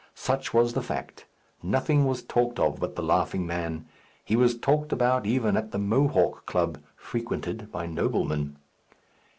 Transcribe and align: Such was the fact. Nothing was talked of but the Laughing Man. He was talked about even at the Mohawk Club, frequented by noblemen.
Such 0.15 0.51
was 0.51 0.73
the 0.73 0.81
fact. 0.81 1.27
Nothing 1.61 2.05
was 2.07 2.23
talked 2.23 2.57
of 2.59 2.79
but 2.79 2.95
the 2.95 3.03
Laughing 3.03 3.45
Man. 3.45 3.85
He 4.25 4.35
was 4.35 4.57
talked 4.57 4.91
about 4.91 5.27
even 5.27 5.55
at 5.55 5.69
the 5.69 5.77
Mohawk 5.77 6.47
Club, 6.47 6.79
frequented 6.95 7.71
by 7.71 7.85
noblemen. 7.85 8.57